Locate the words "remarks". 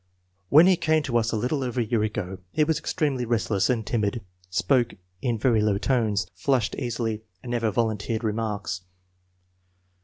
8.23-8.81